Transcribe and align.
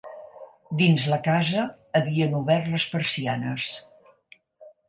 Dins 0.79 1.05
la 1.11 1.19
casa, 1.27 1.67
havien 2.01 2.35
obert 2.39 2.73
les 2.77 2.89
persianes. 2.97 3.69